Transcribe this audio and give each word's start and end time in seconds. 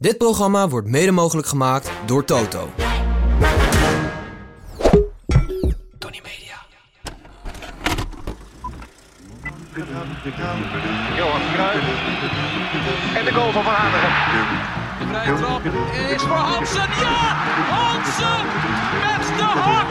Dit 0.00 0.18
programma 0.18 0.68
wordt 0.68 0.88
mede 0.88 1.10
mogelijk 1.10 1.46
gemaakt 1.48 1.90
door 2.06 2.24
Toto. 2.24 2.68
Tony 5.98 6.20
Media. 6.22 6.56
Johan 11.16 11.40
Cruijff. 11.54 11.86
En 13.14 13.24
de 13.24 13.32
goal 13.32 13.52
van 13.52 13.64
Van 13.64 13.72
Hanegem. 13.72 14.10
De 14.98 15.06
vrije 15.06 15.34
trap 15.34 15.64
is 16.14 16.22
voor 16.22 16.36
Hansen. 16.36 16.88
Ja! 17.00 17.34
Hansen 17.70 18.44
met 19.00 19.36
de 19.36 19.42
hak! 19.42 19.88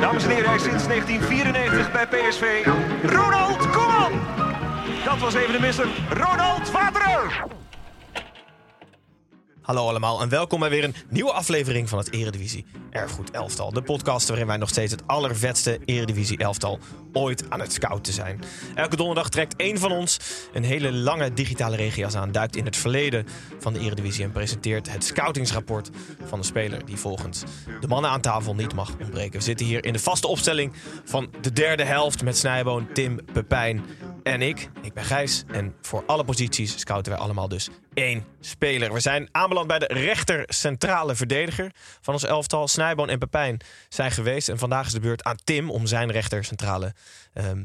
Dames 0.00 0.24
en 0.24 0.30
heren, 0.30 0.46
hij 0.46 0.56
is 0.56 0.62
sinds 0.62 0.86
1994 0.86 1.92
bij 1.92 2.06
PSV. 2.06 2.66
Ronald 3.02 3.70
Koeman. 3.70 4.12
Dat 5.04 5.18
was 5.18 5.34
even 5.34 5.52
de 5.52 5.60
misser. 5.60 5.88
Ronald 6.10 6.70
Waterer. 6.70 7.44
Hallo 9.66 9.88
allemaal 9.88 10.20
en 10.20 10.28
welkom 10.28 10.60
bij 10.60 10.70
weer 10.70 10.84
een 10.84 10.94
nieuwe 11.08 11.32
aflevering 11.32 11.88
van 11.88 11.98
het 11.98 12.12
Eredivisie 12.12 12.64
Erfgoed 12.90 13.30
Elftal. 13.30 13.72
De 13.72 13.82
podcast 13.82 14.28
waarin 14.28 14.46
wij 14.46 14.56
nog 14.56 14.68
steeds 14.68 14.92
het 14.92 15.06
allervetste 15.06 15.78
Eredivisie 15.84 16.38
Elftal 16.38 16.78
ooit 17.12 17.50
aan 17.50 17.60
het 17.60 17.72
scouten 17.72 18.12
zijn. 18.12 18.40
Elke 18.74 18.96
donderdag 18.96 19.28
trekt 19.28 19.56
één 19.56 19.78
van 19.78 19.92
ons 19.92 20.18
een 20.52 20.64
hele 20.64 20.92
lange 20.92 21.32
digitale 21.32 21.76
regias 21.76 22.14
aan, 22.14 22.32
duikt 22.32 22.56
in 22.56 22.64
het 22.64 22.76
verleden 22.76 23.26
van 23.58 23.72
de 23.72 23.80
Eredivisie 23.80 24.24
en 24.24 24.32
presenteert 24.32 24.92
het 24.92 25.04
scoutingsrapport 25.04 25.90
van 26.24 26.40
de 26.40 26.46
speler 26.46 26.84
die 26.84 26.96
volgens 26.96 27.42
de 27.80 27.88
mannen 27.88 28.10
aan 28.10 28.20
tafel 28.20 28.54
niet 28.54 28.74
mag 28.74 28.90
ontbreken. 29.00 29.38
We 29.38 29.44
zitten 29.44 29.66
hier 29.66 29.84
in 29.84 29.92
de 29.92 29.98
vaste 29.98 30.26
opstelling 30.26 30.72
van 31.04 31.30
de 31.40 31.52
derde 31.52 31.84
helft 31.84 32.22
met 32.22 32.36
Snijboon, 32.36 32.92
Tim, 32.92 33.18
Pepijn 33.32 33.84
en 34.26 34.42
ik. 34.42 34.70
Ik 34.82 34.92
ben 34.92 35.04
Gijs 35.04 35.44
en 35.46 35.74
voor 35.80 36.04
alle 36.06 36.24
posities 36.24 36.78
scouten 36.78 37.12
wij 37.12 37.20
allemaal 37.20 37.48
dus 37.48 37.68
één 37.94 38.24
speler. 38.40 38.92
We 38.92 39.00
zijn 39.00 39.28
aanbeland 39.32 39.66
bij 39.66 39.78
de 39.78 39.86
rechter 39.86 40.44
centrale 40.46 41.14
verdediger 41.14 41.70
van 42.00 42.14
ons 42.14 42.24
elftal. 42.24 42.68
Snijboon 42.68 43.08
en 43.08 43.18
Pepijn 43.18 43.60
zijn 43.88 44.10
geweest. 44.10 44.48
En 44.48 44.58
vandaag 44.58 44.86
is 44.86 44.92
de 44.92 45.00
beurt 45.00 45.24
aan 45.24 45.36
Tim 45.44 45.70
om 45.70 45.86
zijn 45.86 46.10
rechter 46.10 46.44
centrale 46.44 46.94
ehm, 47.32 47.64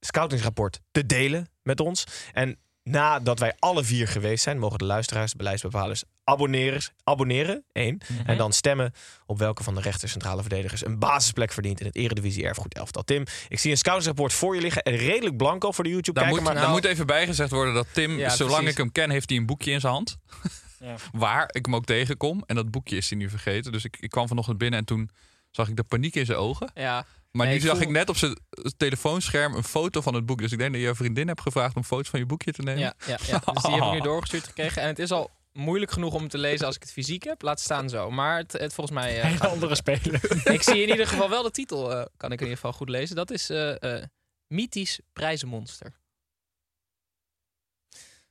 scoutingsrapport 0.00 0.80
te 0.90 1.06
delen 1.06 1.48
met 1.62 1.80
ons. 1.80 2.04
En 2.32 2.58
nadat 2.82 3.38
wij 3.38 3.54
alle 3.58 3.84
vier 3.84 4.08
geweest 4.08 4.42
zijn, 4.42 4.58
mogen 4.58 4.78
de 4.78 4.84
luisteraars, 4.84 5.34
beleidsbepalers, 5.34 6.04
abonneren, 6.28 6.80
abonneren 7.04 7.64
één, 7.72 8.00
en 8.26 8.36
dan 8.36 8.52
stemmen 8.52 8.92
op 9.26 9.38
welke 9.38 9.62
van 9.62 9.74
de 9.74 9.80
rechter 9.80 10.08
centrale 10.08 10.40
verdedigers 10.40 10.84
een 10.84 10.98
basisplek 10.98 11.52
verdient 11.52 11.80
in 11.80 11.86
het 11.86 11.96
Eredivisie 11.96 12.44
Erfgoed 12.44 12.74
elftal. 12.74 13.02
Tim, 13.02 13.24
ik 13.48 13.58
zie 13.58 13.70
een 13.70 13.76
scoutingsrapport 13.76 14.32
voor 14.32 14.54
je 14.54 14.60
liggen, 14.60 14.82
redelijk 14.84 15.36
blanco 15.36 15.72
voor 15.72 15.84
de 15.84 15.90
YouTube 15.90 16.20
Daar 16.20 16.28
kijker, 16.28 16.42
moet, 16.42 16.52
maar 16.52 16.62
daar 16.62 16.70
nou- 16.72 16.82
moet 16.82 16.92
even 16.92 17.06
bijgezegd 17.06 17.50
worden 17.50 17.74
dat 17.74 17.86
Tim, 17.92 18.18
Ja, 18.18 18.28
zolang 18.28 18.54
precies. 18.54 18.70
ik 18.72 18.76
hem 18.78 18.92
ken, 18.92 19.10
heeft 19.10 19.28
hij 19.28 19.38
een 19.38 19.46
boekje 19.46 19.70
in 19.72 19.80
zijn 19.80 19.92
hand. 19.92 20.16
Ja. 20.80 20.94
Waar 21.12 21.48
ik 21.52 21.64
hem 21.64 21.74
ook 21.74 21.84
tegenkom. 21.84 22.42
En 22.46 22.54
dat 22.54 22.70
boekje 22.70 22.96
is 22.96 23.08
hij 23.10 23.18
nu 23.18 23.28
vergeten. 23.30 23.72
Dus 23.72 23.84
ik, 23.84 23.96
ik 24.00 24.10
kwam 24.10 24.28
vanochtend 24.28 24.58
binnen 24.58 24.78
en 24.78 24.84
toen 24.84 25.10
zag 25.50 25.68
ik 25.68 25.76
de 25.76 25.82
paniek 25.82 26.14
in 26.14 26.26
zijn 26.26 26.38
ogen. 26.38 26.70
Ja, 26.74 27.06
Maar 27.30 27.46
Nee, 27.46 27.54
nu 27.54 27.60
ik 27.60 27.66
zag 27.66 27.76
voel- 27.76 27.86
ik 27.86 27.92
net 27.92 28.08
op 28.08 28.16
zijn 28.16 28.36
telefoonscherm 28.76 29.54
een 29.54 29.64
foto 29.64 30.00
van 30.00 30.14
het 30.14 30.26
boek. 30.26 30.38
Dus 30.38 30.52
ik 30.52 30.58
denk 30.58 30.72
dat 30.72 30.80
je 30.80 30.86
je 30.86 30.94
vriendin 30.94 31.28
hebt 31.28 31.40
gevraagd 31.40 31.76
om 31.76 31.84
foto's 31.84 32.08
van 32.08 32.18
je 32.20 32.26
boekje 32.26 32.52
te 32.52 32.62
nemen. 32.62 32.80
ja, 32.82 32.94
ja, 33.06 33.16
ja. 33.26 33.40
Dus 33.52 33.62
die 33.62 33.72
heb 33.74 33.82
ik 33.84 33.92
nu 33.92 34.00
doorgestuurd 34.10 34.44
gekregen. 34.44 34.82
En 34.82 34.88
het 34.88 34.98
is 34.98 35.10
al 35.12 35.30
moeilijk 35.58 35.90
genoeg 35.90 36.14
om 36.14 36.28
te 36.28 36.38
lezen 36.38 36.66
als 36.66 36.76
ik 36.76 36.82
het 36.82 36.92
fysiek 36.92 37.22
heb. 37.24 37.42
Laat 37.42 37.60
staan 37.60 37.88
zo. 37.88 38.10
Maar 38.10 38.36
het, 38.36 38.52
het 38.52 38.74
volgens 38.74 38.96
mij... 38.96 39.20
eh, 39.20 39.30
Een 39.32 39.40
andere 39.40 39.74
speler. 39.74 40.20
ik 40.54 40.62
zie 40.62 40.82
in 40.82 40.88
ieder 40.88 41.06
geval 41.06 41.28
wel 41.30 41.42
de 41.42 41.50
titel, 41.50 41.92
eh, 41.92 42.04
kan 42.16 42.32
ik 42.32 42.38
in 42.40 42.44
ieder 42.46 42.56
geval 42.56 42.72
goed 42.72 42.88
lezen. 42.88 43.16
Dat 43.16 43.30
is 43.30 43.50
eh, 43.50 43.96
eh, 43.96 44.04
Mythisch 44.46 45.00
Prijzenmonster. 45.12 45.92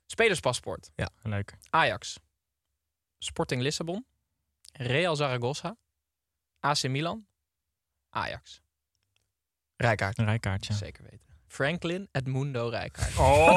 Spelerspaspoort. 0.05 0.89
Leuk. 1.23 1.57
Ajax. 1.69 2.19
Sporting 3.17 3.61
Lissabon. 3.61 4.05
Real 4.73 5.15
Zaragoza. 5.15 5.77
AC 6.59 6.83
Milan. 6.87 7.27
Ajax. 8.09 8.61
Rijkaard. 9.75 10.17
Een 10.17 10.25
rijkaartje. 10.25 10.73
Zeker 10.73 11.03
weten. 11.03 11.25
Franklin 11.47 12.09
Edmundo 12.11 12.67
Rijkaard. 12.67 13.17
Oh, 13.17 13.47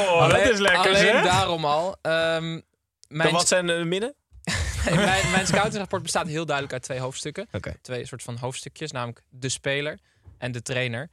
dat 0.29 0.49
is 0.49 0.59
lekker 0.59 0.79
alleen 0.79 0.95
zeg. 0.95 1.23
daarom 1.23 1.65
al. 1.65 1.97
Dan 2.01 2.63
mijn, 3.07 3.31
wat 3.31 3.47
zijn 3.47 3.67
de 3.67 3.83
midden? 3.85 4.13
nee, 4.85 4.95
mijn, 4.95 5.31
mijn 5.31 5.47
scoutingrapport 5.47 6.03
bestaat 6.03 6.27
heel 6.27 6.45
duidelijk 6.45 6.73
uit 6.73 6.83
twee 6.83 6.99
hoofdstukken. 6.99 7.47
Twee 7.81 8.05
soort 8.05 8.23
van 8.23 8.37
hoofdstukjes, 8.37 8.91
namelijk 8.91 9.21
de 9.29 9.49
speler 9.49 9.99
en 10.37 10.51
de 10.51 10.61
trainer. 10.61 11.09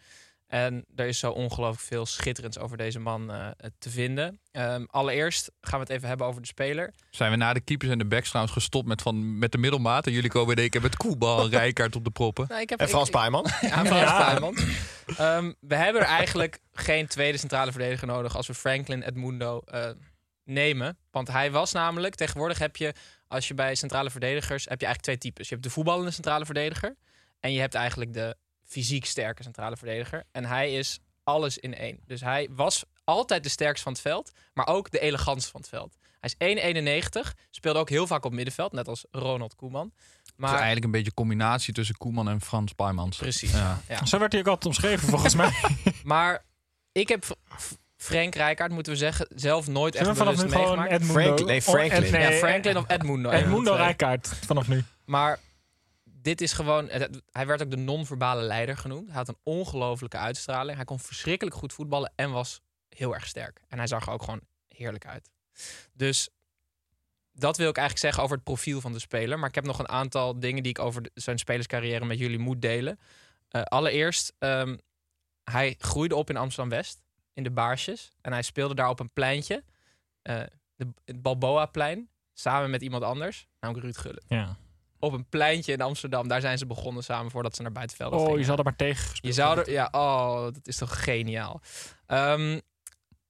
En 0.49 0.85
er 0.97 1.07
is 1.07 1.19
zo 1.19 1.31
ongelooflijk 1.31 1.87
veel 1.87 2.07
schitterends 2.07 2.59
over 2.59 2.77
deze 2.77 2.99
man 2.99 3.33
eh, 3.33 3.49
te 3.79 3.91
vinden. 3.91 4.41
Ehm, 4.51 4.85
allereerst 4.87 5.51
gaan 5.61 5.79
we 5.79 5.85
het 5.85 5.95
even 5.95 6.09
hebben 6.09 6.27
over 6.27 6.41
de 6.41 6.47
speler. 6.47 6.95
Zijn 7.11 7.31
we 7.31 7.37
na 7.37 7.53
de 7.53 7.61
keepers 7.61 7.91
en 7.91 7.99
de 7.99 8.07
backs 8.07 8.29
trouwens 8.29 8.55
gestopt 8.55 8.87
met, 8.87 9.03
van, 9.03 9.39
met 9.39 9.53
de 9.53 9.59
middelmaat. 9.59 10.07
En 10.07 10.13
jullie 10.13 10.31
komen 10.31 10.71
keer 10.71 10.81
met 10.81 10.97
Koebal 10.97 11.41
en 11.41 11.51
Rijkaard 11.59 11.97
op 11.97 12.05
de 12.05 12.11
proppen. 12.11 12.47
Nou, 12.49 12.61
ik 12.61 12.71
heb, 12.71 12.81
En 12.81 12.89
Frans 12.89 13.11
Paaiman. 13.11 13.47
Ja, 13.61 13.85
Frans 13.85 14.11
Paaiman. 14.11 14.57
Ehm, 15.17 15.53
we 15.61 15.75
hebben 15.75 16.03
er 16.03 16.09
eigenlijk 16.09 16.59
geen 16.73 17.07
tweede 17.07 17.39
centrale 17.39 17.71
verdediger 17.71 18.07
nodig 18.07 18.37
als 18.37 18.47
we 18.47 18.55
Franklin 18.55 19.03
Edmundo 19.03 19.61
eh, 19.65 19.91
nemen. 20.45 20.99
Want 21.11 21.29
hij 21.29 21.51
was 21.51 21.73
namelijk, 21.73 22.15
tegenwoordig 22.15 22.59
heb 22.59 22.77
je, 22.77 22.95
als 23.27 23.49
je 23.49 23.55
bij 23.55 23.75
centrale 23.75 24.11
verdedigers, 24.11 24.65
heb 24.65 24.81
je 24.81 24.87
eigenlijk 24.87 25.19
twee 25.19 25.33
types. 25.33 25.49
Je 25.49 25.55
hebt 25.55 25.67
de 25.67 25.73
voetballende 25.73 26.11
centrale 26.11 26.45
verdediger 26.45 26.97
en 27.41 27.53
je 27.53 27.61
hebt 27.61 27.75
eigenlijk 27.75 28.13
de 28.13 28.37
fysiek 28.69 29.05
sterke 29.05 29.43
centrale 29.43 29.77
verdediger. 29.77 30.25
En 30.33 30.45
hij 30.45 30.73
is 30.75 30.99
alles 31.25 31.59
in 31.59 31.75
één. 31.75 31.99
Dus 32.06 32.21
hij 32.21 32.49
was 32.51 32.84
altijd 33.05 33.43
de 33.43 33.49
sterkste 33.49 33.83
van 33.83 33.93
het 33.93 34.01
veld, 34.01 34.33
maar 34.55 34.67
ook 34.67 34.91
de 34.91 34.99
elegantste 35.01 35.51
van 35.51 35.61
het 35.61 35.69
veld. 35.69 35.97
Hij 36.21 36.31
is 36.39 37.23
1,91, 37.25 37.33
speelde 37.51 37.79
ook 37.79 37.89
heel 37.89 38.06
vaak 38.06 38.25
op 38.25 38.33
middenveld, 38.33 38.73
net 38.73 38.89
als 38.89 39.05
Ronald 39.11 39.55
Koeman. 39.55 39.93
Het 39.97 40.27
is 40.27 40.33
Maar 40.37 40.53
eigenlijk 40.55 40.84
een 40.84 40.91
beetje 40.91 41.06
een 41.06 41.15
combinatie 41.15 41.75
tussen 41.75 41.97
Koeman 41.97 42.29
en 42.29 42.41
Frans 42.41 42.73
Paimans. 42.73 43.17
precies. 43.17 43.53
Ja. 43.53 43.81
Ja. 43.89 44.05
Zo 44.06 44.19
werd 44.19 44.33
hij 44.33 44.41
ook 44.41 44.47
altijd 44.47 44.67
omschreven 44.67 45.09
volgens 45.09 45.35
mij. 45.35 45.50
Maar 46.05 46.45
ik 46.93 47.09
heb 47.09 47.25
Frank 47.97 48.35
Rijkaard, 48.35 48.73
moeten 48.73 48.93
we 48.93 48.99
zeggen, 48.99 49.27
zelf 49.35 49.67
nooit 49.67 49.95
echt 49.95 50.05
vanaf 50.06 50.19
bewust 50.25 50.43
nu 50.45 50.50
gewoon 50.50 50.79
meegemaakt. 50.79 50.93
Edmundo... 50.93 51.35
Frank- 51.37 51.49
nee, 51.49 51.62
Franklin. 51.62 52.03
Ed- 52.05 52.11
nee, 52.11 52.33
ja, 52.33 52.39
Franklin 52.39 52.77
of 52.77 52.85
Edmundo. 52.89 53.31
Edmundo 53.31 53.75
Rijkaard 53.75 54.29
vanaf 54.47 54.69
nu. 54.69 54.85
Maar 55.05 55.39
dit 56.28 56.41
is 56.41 56.53
gewoon... 56.53 56.89
het- 56.89 57.22
Hij 57.31 57.47
werd 57.47 57.62
ook 57.62 57.71
de 57.71 57.77
non-verbale 57.77 58.43
leider 58.43 58.77
genoemd. 58.77 59.06
Hij 59.06 59.16
had 59.16 59.28
een 59.28 59.39
ongelofelijke 59.43 60.16
uitstraling. 60.16 60.77
Hij 60.77 60.84
kon 60.84 60.99
verschrikkelijk 60.99 61.56
goed 61.56 61.72
voetballen 61.72 62.12
en 62.16 62.31
was 62.31 62.61
heel 62.89 63.15
erg 63.15 63.27
sterk. 63.27 63.61
En 63.69 63.78
hij 63.78 63.87
zag 63.87 64.06
er 64.06 64.12
ook 64.12 64.22
gewoon 64.22 64.41
heerlijk 64.69 65.06
uit. 65.06 65.31
Dus 65.93 66.28
dat 67.33 67.56
wil 67.56 67.69
ik 67.69 67.77
eigenlijk 67.77 68.06
zeggen 68.06 68.22
over 68.22 68.34
het 68.37 68.44
profiel 68.44 68.81
van 68.81 68.93
de 68.93 68.99
speler. 68.99 69.38
Maar 69.38 69.49
ik 69.49 69.55
heb 69.55 69.65
nog 69.67 69.78
een 69.78 69.88
aantal 69.88 70.38
dingen 70.41 70.62
die 70.62 70.72
ik 70.72 70.78
over 70.78 71.03
zijn 71.15 71.38
spelerscarrière 71.38 72.05
met 72.05 72.19
jullie 72.19 72.38
moet 72.38 72.62
delen. 72.62 72.99
Eh, 73.49 73.62
allereerst, 73.62 74.33
ehm, 74.38 74.77
hij 75.44 75.75
groeide 75.78 76.15
op 76.17 76.31
in 76.31 76.37
Amsterdam-West, 76.37 77.00
in 77.33 77.43
de 77.43 77.50
Baarsjes. 77.50 78.11
En 78.21 78.33
hij 78.33 78.43
speelde 78.43 78.75
daar 78.75 78.88
op 78.88 79.00
een 79.00 79.11
pleintje, 79.12 79.64
eh, 80.23 80.41
de, 80.76 80.87
het 81.05 81.23
Balboa-plein, 81.23 82.11
samen 82.32 82.70
met 82.70 82.82
iemand 82.82 83.03
anders, 83.03 83.47
namelijk 83.61 83.85
Ruud 83.87 83.97
Gullit. 83.97 84.25
Ja. 84.29 84.56
Op 84.99 85.12
een 85.12 85.29
pleintje 85.29 85.73
in 85.73 85.81
Amsterdam, 85.81 86.29
daar 86.29 86.41
zijn 86.41 86.59
ze 86.59 86.67
begonnen 86.67 87.03
samen 87.05 87.31
voordat 87.31 87.56
ze 87.56 87.62
naar 87.62 87.73
buitenvelden 87.73 88.19
Oh, 88.19 88.25
gingen. 88.25 88.41
je 88.41 88.47
zal 88.47 88.56
er 88.56 88.65
maar 88.65 88.77
tegen 88.77 89.09
gespeeld 89.09 89.35
Je 89.35 89.41
zou 89.41 89.59
er, 89.59 89.71
ja, 89.71 89.89
oh, 89.91 90.43
dat 90.43 90.67
is 90.67 90.77
toch 90.77 91.05
geniaal. 91.05 91.61
Ehm, 92.06 92.61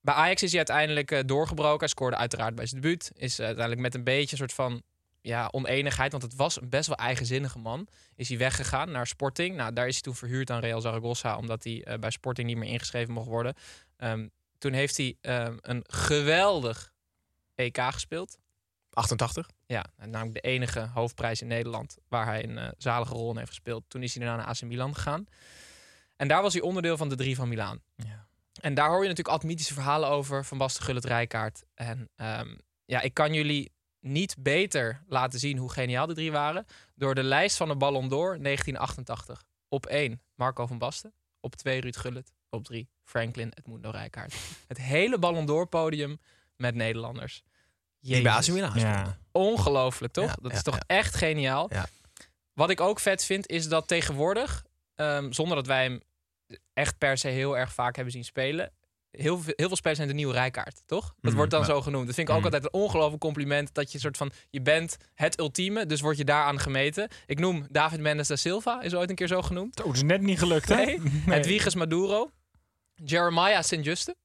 bij 0.00 0.15
Ajax 0.15 0.43
is 0.43 0.49
hij 0.49 0.59
uiteindelijk 0.59 1.11
eh, 1.11 1.20
doorgebroken. 1.26 1.79
Hij 1.79 1.88
scoorde 1.88 2.17
uiteraard 2.17 2.55
bij 2.55 2.67
zijn 2.67 2.81
debuut. 2.81 3.11
Is 3.15 3.41
uiteindelijk 3.41 3.81
met 3.81 3.94
een 3.94 4.05
beetje 4.05 4.31
een 4.32 4.38
soort 4.38 4.53
van 4.53 4.82
ja, 5.20 5.49
oneenigheid, 5.50 6.11
want 6.11 6.23
het 6.23 6.37
was 6.37 6.61
een 6.61 6.69
best 6.69 6.87
wel 6.87 6.97
eigenzinnige 6.97 7.59
man. 7.59 7.87
Is 8.17 8.29
hij 8.29 8.38
weggegaan 8.38 8.91
naar 8.91 9.06
Sporting. 9.06 9.56
Nou, 9.56 9.73
daar 9.73 9.87
is 9.87 9.93
hij 9.93 10.03
toen 10.03 10.14
verhuurd 10.14 10.50
aan 10.50 10.61
Real 10.61 10.81
Zaragoza, 10.81 11.37
omdat 11.37 11.64
hij 11.64 11.85
eh, 11.85 11.99
bij 11.99 12.11
Sporting 12.11 12.49
niet 12.49 12.56
meer 12.56 12.69
ingeschreven 12.69 13.12
mocht 13.14 13.26
worden. 13.26 13.55
Ehm, 13.97 14.29
toen 14.59 14.73
heeft 14.73 14.97
hij 14.97 15.17
ehm, 15.21 15.56
een 15.61 15.85
geweldig 15.87 16.93
EK 17.55 17.79
gespeeld. 17.81 18.38
88. 18.99 19.50
Ja, 19.67 19.85
en 19.97 20.11
namelijk 20.11 20.43
de 20.43 20.49
enige 20.49 20.89
hoofdprijs 20.95 21.41
in 21.41 21.47
Nederland 21.47 21.97
waar 22.09 22.27
hij 22.27 22.45
een 22.45 22.59
eh, 22.59 22.69
zalige 22.79 23.15
rol 23.15 23.31
in 23.31 23.37
heeft 23.37 23.49
gespeeld. 23.49 23.85
Toen 23.89 24.03
is 24.03 24.15
hij 24.15 24.25
daarna 24.25 24.43
naar 24.43 24.55
AC 24.55 24.62
Milan 24.62 24.95
gegaan. 24.95 25.27
En 26.17 26.29
daar 26.29 26.43
was 26.43 26.53
hij 26.53 26.62
onderdeel 26.62 26.97
van 26.97 27.09
de 27.09 27.17
drie 27.17 27.37
van 27.37 27.49
Milaan. 27.49 27.81
Ja. 27.97 28.27
En 28.61 28.75
daar 28.75 28.89
hoor 28.89 29.03
je 29.03 29.09
natuurlijk 29.09 29.29
altijd 29.29 29.50
mythische 29.50 29.75
verhalen 29.75 30.09
over 30.09 30.45
van 30.45 30.59
Basten 30.59 30.83
Gullit 30.83 31.05
Rijkaard. 31.05 31.65
En 31.75 32.09
ehm, 32.17 32.55
ja, 32.85 33.00
ik 33.00 33.15
kan 33.15 33.35
jullie 33.35 33.73
niet 34.00 34.37
beter 34.39 35.03
laten 35.09 35.39
zien 35.39 35.59
hoe 35.59 35.73
geniaal 35.73 36.06
de 36.06 36.15
drie 36.15 36.33
waren 36.33 36.67
door 36.95 37.15
de 37.15 37.23
lijst 37.23 37.56
van 37.56 37.69
de 37.69 37.77
Ballon 37.77 38.09
d'Or 38.09 38.43
1988. 38.43 39.45
Op 39.69 39.87
1 39.87 40.23
Marco 40.35 40.67
van 40.67 40.79
Basten, 40.79 41.12
op 41.41 41.56
2 41.56 41.81
Ruud 41.81 41.97
Gullit, 41.97 42.33
op 42.50 42.65
3 42.65 42.89
Franklin 43.03 43.53
Edmundo 43.55 43.91
Rijkaard. 43.91 44.35
Het 44.69 44.79
hele 44.79 45.19
Ballon 45.19 45.47
d'Or 45.47 45.67
podium 45.67 46.19
met 46.56 46.75
Nederlanders. 46.75 47.43
Die 48.00 48.23
bij 48.23 48.33
AC 48.33 48.37
Jezus. 48.39 48.55
Milan 48.55 48.71
gespeeld. 48.71 48.95
Ja. 48.95 49.19
Ongelooflijk, 49.33 50.12
toch? 50.12 50.27
Ja, 50.29 50.37
dat 50.43 50.50
ja, 50.50 50.56
is 50.56 50.62
toch 50.62 50.75
ja. 50.75 50.83
echt 50.87 51.15
geniaal. 51.15 51.67
Ja. 51.73 51.87
Wat 52.53 52.71
ik 52.71 52.81
ook 52.81 53.00
vet 53.00 53.25
vind, 53.25 53.47
is 53.49 53.69
dat 53.69 53.89
tegenwoordig, 53.89 54.65
ehm, 54.95 55.33
zonder 55.33 55.56
dat 55.56 55.67
wij 55.67 55.83
hem 55.83 56.00
echt 56.73 56.99
per 56.99 57.19
se 57.19 57.29
heel 57.29 57.59
erg 57.59 57.73
vaak 57.73 57.95
hebben 57.95 58.12
zien 58.12 58.25
spelen, 58.25 58.73
heel 59.11 59.39
veel, 59.41 59.53
heel 59.56 59.67
veel 59.67 59.77
spelers 59.77 59.99
zijn 59.99 60.11
de 60.11 60.17
nieuwe 60.17 60.33
Rijkaard, 60.33 60.83
toch? 60.87 61.05
Dat 61.06 61.15
Mhm, 61.21 61.35
wordt 61.35 61.50
dan 61.50 61.65
zo 61.65 61.81
genoemd. 61.83 62.06
Dat 62.06 62.15
vind 62.15 62.29
ik 62.29 62.35
ook 62.35 62.41
Mhm. 62.43 62.53
altijd 62.53 62.73
een 62.75 62.81
ongelooflijk 62.81 63.21
compliment, 63.23 63.75
dat 63.75 63.93
je 63.93 63.99
soort 63.99 64.17
van, 64.17 64.31
je 64.50 64.61
bent 64.62 64.97
het 65.15 65.39
ultieme, 65.39 65.87
dus 65.87 66.00
word 66.00 66.17
je 66.17 66.25
daaraan 66.25 66.61
gemeten. 66.61 67.09
Ik 67.27 67.39
noem 67.39 67.67
David 67.71 68.00
Mendes 68.00 68.29
da 68.29 68.37
Silva, 68.37 68.83
is 68.83 68.95
ooit 68.95 69.11
een 69.11 69.17
keer 69.17 69.27
zo 69.27 69.43
genoemd. 69.43 69.81
Oh, 69.81 69.87
het 69.87 69.97
is 69.97 70.03
net 70.03 70.21
niet 70.21 70.39
gelukt, 70.39 70.69
hè? 70.69 70.75
Nee, 70.85 71.00
Hedwiges 71.27 71.75
Maduro, 71.75 72.31
Jeremiah 72.95 73.62
Sint-Juste, 73.62 74.17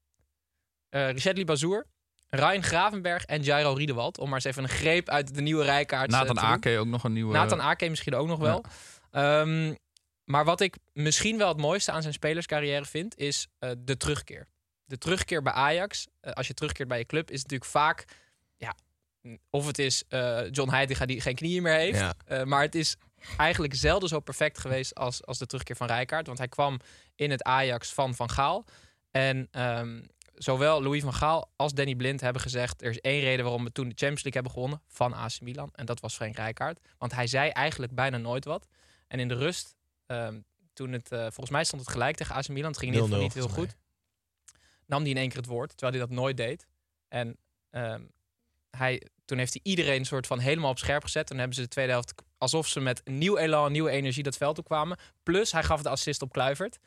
eh 0.90 1.10
Richard 1.12 1.46
Bazour, 1.46 1.86
Ryan 2.36 2.64
Gravenberg 2.64 3.26
en 3.26 3.42
Jairo 3.42 3.74
Riedewald. 3.74 4.18
Om 4.18 4.26
maar 4.26 4.36
eens 4.36 4.44
even 4.44 4.64
een 4.64 4.70
greep 4.70 5.10
uit 5.10 5.36
de 5.36 5.42
nieuwe 5.42 5.64
Rijkaard 5.64 6.12
eh, 6.12 6.20
Nathan 6.20 6.36
te 6.36 6.42
doen. 6.42 6.50
Ake 6.50 6.78
ook 6.78 6.88
nog 6.88 7.04
een 7.04 7.14
nieuwe... 7.14 7.34
Nathan 7.34 7.62
Ake 7.62 7.90
misschien 7.90 8.16
ook 8.16 8.28
nog 8.28 8.40
wel. 8.40 8.64
Ehm, 9.12 9.74
maar 10.24 10.46
wat 10.46 10.62
ik 10.62 10.78
misschien 10.94 11.38
wel 11.38 11.48
het 11.48 11.58
mooiste 11.58 11.92
aan 11.92 12.02
zijn 12.02 12.14
spelerscarrière 12.14 12.86
vind, 12.86 13.18
is 13.18 13.48
eh, 13.60 13.70
de 13.78 13.98
terugkeer. 13.98 14.48
De 14.86 14.98
terugkeer 14.98 15.42
bij 15.42 15.54
Ajax, 15.54 16.08
eh, 16.20 16.32
als 16.32 16.48
je 16.48 16.54
terugkeert 16.54 16.88
bij 16.88 16.98
je 16.98 17.06
club, 17.06 17.32
is 17.32 17.42
natuurlijk 17.42 17.72
vaak... 17.72 18.06
Ja, 18.58 18.76
of 19.50 19.68
het 19.68 19.80
is 19.80 20.04
eh, 20.08 20.52
John 20.52 20.70
Heitinga 20.70 21.06
die 21.06 21.22
geen 21.22 21.36
knieën 21.36 21.64
meer 21.64 21.78
heeft. 21.78 22.00
Ja. 22.00 22.14
eh, 22.26 22.44
maar 22.44 22.62
het 22.62 22.76
is 22.76 22.96
eigenlijk 23.38 23.76
zelden 23.76 24.10
zo 24.10 24.20
perfect 24.20 24.60
geweest 24.60 24.96
als, 24.96 25.26
als 25.26 25.38
de 25.38 25.46
terugkeer 25.46 25.76
van 25.76 25.88
Rijkaard. 25.88 26.28
Want 26.28 26.38
hij 26.38 26.48
kwam 26.48 26.80
in 27.16 27.32
het 27.32 27.44
Ajax 27.44 27.94
van 27.94 28.16
Van 28.16 28.30
Gaal. 28.30 28.66
En 29.12 29.48
ehm, 29.52 30.02
zowel 30.44 30.84
Louis 30.84 31.02
van 31.02 31.14
Gaal 31.14 31.52
als 31.56 31.74
Danny 31.74 31.96
Blind 31.96 32.22
hebben 32.22 32.42
gezegd... 32.42 32.82
er 32.82 32.90
is 32.90 33.00
één 33.00 33.22
reden 33.22 33.44
waarom 33.44 33.64
we 33.64 33.72
toen 33.72 33.90
de 33.90 33.96
Champions 33.96 34.24
League 34.24 34.42
hebben 34.42 34.52
gewonnen 34.52 34.82
van 34.88 35.14
AC 35.14 35.42
Milan. 35.42 35.70
En 35.74 35.86
dat 35.86 36.00
was 36.00 36.16
Frank 36.16 36.36
Rijkaard. 36.36 36.80
Want 36.98 37.14
hij 37.14 37.28
zei 37.28 37.50
eigenlijk 37.50 37.96
bijna 37.96 38.18
nooit 38.18 38.46
wat. 38.46 38.68
En 39.08 39.20
in 39.20 39.28
de 39.28 39.34
rust, 39.34 39.76
ehm, 40.06 40.40
toen 40.74 40.92
het, 40.92 41.12
eh, 41.12 41.20
volgens 41.20 41.50
mij 41.50 41.64
stond 41.64 41.82
het 41.82 41.92
gelijk 41.92 42.16
tegen 42.16 42.36
AC 42.36 42.48
Milan. 42.48 42.70
Het 42.72 42.80
ging 42.80 42.92
in 42.94 43.02
ieder 43.02 43.18
geval 43.18 43.28
0-0 43.28 43.36
niet 43.36 43.56
heel 43.56 43.64
goed. 43.64 43.76
Nam 44.86 45.02
hij 45.02 45.10
in 45.10 45.18
één 45.18 45.28
keer 45.28 45.38
het 45.38 45.46
woord, 45.46 45.70
terwijl 45.70 45.92
hij 45.92 46.08
dat 46.08 46.18
nooit 46.18 46.38
deed. 46.38 46.68
En 47.08 47.38
ehm, 47.70 48.04
hij, 48.70 49.08
toen 49.26 49.38
heeft 49.38 49.54
hij 49.54 49.62
iedereen 49.64 50.00
een 50.00 50.06
soort 50.06 50.28
van 50.28 50.40
helemaal 50.40 50.70
op 50.70 50.78
scherp 50.78 51.04
gezet. 51.04 51.28
Toen 51.28 51.38
hebben 51.38 51.56
ze 51.56 51.62
de 51.62 51.68
tweede 51.68 51.92
helft 51.92 52.14
alsof 52.38 52.68
ze 52.68 52.80
met 52.80 53.02
nieuw 53.04 53.38
elan, 53.38 53.72
nieuwe 53.72 53.90
energie 53.90 54.24
dat 54.24 54.38
veld 54.38 54.58
op 54.58 54.66
kwamen. 54.66 54.98
Plus 55.24 55.52
hij 55.52 55.64
gaf 55.64 55.82
de 55.82 55.90
assist 55.90 56.22
op 56.22 56.32
Kluivert. 56.32 56.80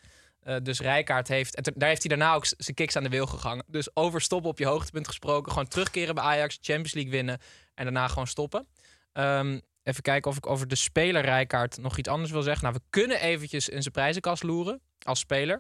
Eh, 0.47 0.57
dus 0.63 0.81
Rijkaard 0.81 1.29
heeft, 1.29 1.55
en 1.55 1.73
daar 1.77 1.89
heeft 1.89 2.03
hij 2.09 2.17
daarna 2.17 2.35
ook 2.35 2.47
zijn 2.47 2.77
kicks 2.77 2.97
aan 2.97 3.03
de 3.03 3.09
wil 3.09 3.27
gegangen. 3.27 3.65
Dus 3.67 3.97
over 3.97 4.21
stoppen 4.21 4.51
op 4.51 4.59
je 4.59 4.67
hoogtepunt 4.67 5.07
gesproken. 5.07 5.53
Gewoon 5.53 5.69
terugkeren 5.69 6.15
bij 6.15 6.25
Ajax, 6.25 6.59
Champions 6.61 6.95
League 6.95 7.13
winnen 7.13 7.39
en 7.75 7.85
daarna 7.85 8.09
gewoon 8.09 8.27
stoppen. 8.27 8.67
Ehm, 9.13 9.59
even 9.83 10.03
kijken 10.03 10.31
of 10.31 10.37
ik 10.37 10.47
over 10.47 10.69
de 10.69 10.75
speler 10.75 11.23
Rijkaard 11.23 11.79
nog 11.79 11.99
iets 11.99 12.09
anders 12.09 12.31
wil 12.31 12.43
zeggen. 12.43 12.63
Nou, 12.63 12.75
we 12.75 12.83
kunnen 12.91 13.21
eventjes 13.21 13.69
in 13.69 13.81
zijn 13.83 13.95
prijzenkast 13.95 14.43
loeren 14.43 14.81
als 15.03 15.19
speler. 15.19 15.59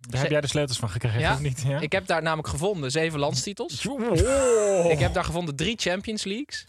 Daar 0.00 0.20
heb 0.20 0.30
jij 0.30 0.40
de 0.40 0.46
sleutels 0.48 0.78
van 0.78 0.90
gekregen, 0.90 1.20
Ja. 1.20 1.32
of 1.32 1.40
niet? 1.48 1.62
Ja? 1.66 1.80
Ik 1.80 1.92
heb 1.92 2.06
daar 2.06 2.22
namelijk 2.22 2.48
gevonden 2.48 2.90
zeven 2.90 3.18
landstitels. 3.18 3.86
Oh. 3.86 4.90
Ik 4.90 4.98
heb 4.98 5.14
daar 5.14 5.24
gevonden 5.24 5.56
drie 5.56 5.76
Champions 5.78 6.24
Leagues, 6.24 6.64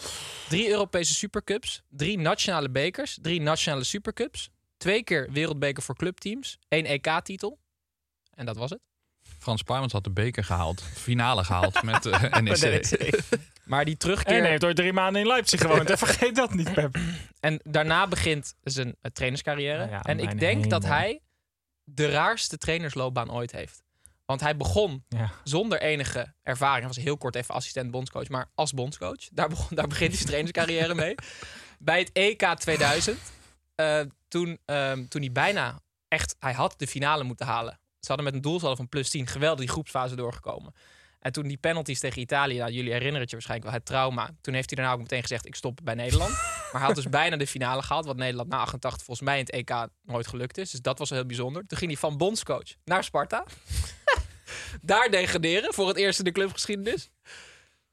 drie 0.50 0.70
Europese 0.70 1.14
Supercups, 1.14 1.82
drie 1.90 2.18
nationale 2.20 2.70
bekers, 2.70 3.18
drie 3.22 3.42
nationale 3.42 3.84
Supercups, 3.84 4.50
twee 4.78 5.04
keer 5.04 5.32
wereldbeker 5.32 5.84
voor 5.84 5.96
clubteams, 5.96 6.58
één 6.68 6.86
EK-titel. 6.86 7.60
En 8.34 8.46
dat 8.46 8.58
was 8.58 8.70
het. 8.70 8.80
Frans 9.40 9.62
Parmans 9.64 9.94
had 9.94 10.04
de 10.04 10.10
beker 10.12 10.44
gehaald. 10.44 10.84
Finale 10.84 11.44
gehaald 11.44 11.84
met 11.92 12.06
eh 12.06 12.34
NEC. 12.42 13.20
Maar 13.64 13.86
die 13.86 13.94
En 13.94 14.00
terugkeer... 14.00 14.42
hij 14.42 14.50
heeft 14.50 14.64
ooit 14.64 14.76
drie 14.76 14.94
maanden 14.94 15.22
in 15.22 15.28
Leipzig 15.28 15.62
gewoond. 15.62 15.90
En 15.90 15.98
vergeet 16.08 16.36
dat 16.36 16.54
niet, 16.54 16.74
Pep. 16.74 16.98
En 17.40 17.60
daarna 17.64 18.08
begint 18.08 18.54
zijn 18.64 18.96
eh, 19.02 19.12
trainerscarrière. 19.12 19.78
Nou 19.78 19.90
ja, 19.90 20.02
en 20.02 20.20
ik 20.20 20.40
denk 20.40 20.70
dat 20.70 20.86
hij 20.86 21.22
de 21.84 22.10
raarste 22.10 22.58
trainersloopbaan 22.58 23.32
ooit 23.32 23.52
heeft. 23.52 23.84
Want 24.26 24.42
hij 24.42 24.58
begon 24.58 25.04
Ja. 25.10 25.32
zonder 25.44 25.82
enige 25.82 26.34
ervaring. 26.44 26.80
Hij 26.86 26.88
was 26.88 27.04
heel 27.04 27.18
kort 27.18 27.36
even 27.36 27.54
assistent 27.56 27.92
bondscoach, 27.92 28.30
maar 28.30 28.50
als 28.56 28.74
bondscoach. 28.74 29.28
Daar, 29.32 29.50
begon, 29.50 29.76
daar 29.76 29.88
begint 29.88 30.10
hij 30.10 30.18
zijn 30.18 30.28
trainerscarrière 30.28 30.96
mee. 30.96 31.16
Bij 31.80 32.00
het 32.00 32.12
EK 32.14 32.44
2000, 32.56 33.18
eh, 33.76 34.02
toen, 34.28 34.60
ehm, 34.66 35.08
toen 35.08 35.22
hij 35.22 35.32
bijna 35.32 35.82
echt... 36.08 36.36
Hij 36.40 36.54
had 36.54 36.74
de 36.78 36.88
finale 36.88 37.24
moeten 37.24 37.46
halen. 37.46 37.80
Ze 38.00 38.08
hadden 38.08 38.26
met 38.26 38.34
een 38.34 38.42
doelsaldo 38.42 38.76
van 38.76 38.90
plus 38.90 39.10
10 39.10 39.28
geweldig 39.28 39.60
die 39.60 39.70
groepsfase 39.70 40.16
doorgekomen. 40.16 40.74
En 41.20 41.32
toen 41.32 41.48
die 41.48 41.58
penalties 41.58 42.00
tegen 42.00 42.22
Italië, 42.22 42.58
nou, 42.58 42.72
jullie 42.72 42.92
herinneren 42.92 43.22
het 43.22 43.30
je 43.30 43.36
waarschijnlijk 43.36 43.70
wel, 43.70 43.80
het 43.80 43.90
trauma. 43.90 44.30
Toen 44.42 44.54
heeft 44.54 44.70
hij 44.70 44.78
daarna 44.78 44.94
ook 44.94 45.02
meteen 45.02 45.22
gezegd, 45.22 45.46
ik 45.46 45.56
stop 45.56 45.80
bij 45.84 45.94
Nederland. 45.94 46.32
maar 46.72 46.72
hij 46.72 46.82
had 46.82 46.96
dus 46.96 47.10
bijna 47.10 47.38
de 47.38 47.48
finale 47.48 47.82
gehaald, 47.82 48.06
wat 48.06 48.18
Nederland 48.18 48.50
na 48.50 48.58
88 48.58 49.06
volgens 49.06 49.28
mij 49.28 49.40
in 49.40 49.46
het 49.46 49.54
EK 49.54 49.88
nooit 50.04 50.28
gelukt 50.28 50.58
is. 50.58 50.72
Dus 50.72 50.82
dat 50.82 51.00
was 51.00 51.10
heel 51.10 51.26
bijzonder. 51.26 51.66
Toen 51.68 51.78
ging 51.78 51.92
hij 51.92 52.00
van 52.00 52.18
bondscoach 52.18 52.76
naar 52.86 53.04
Sparta. 53.04 53.44
Daar 54.82 55.10
degraderen, 55.10 55.74
voor 55.74 55.88
het 55.88 55.98
eerst 55.98 56.20
in 56.20 56.26
de 56.26 56.32
clubgeschiedenis. 56.32 57.10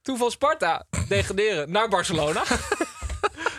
Toen 0.03 0.17
van 0.17 0.31
Sparta 0.31 0.87
degraderen 1.09 1.71
naar 1.71 1.89
Barcelona. 1.89 2.43